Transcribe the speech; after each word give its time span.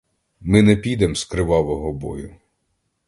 Ми 0.41 0.61
не 0.61 0.75
підем 0.75 1.15
з 1.15 1.25
кривавого 1.25 1.93
бою! 1.93 2.35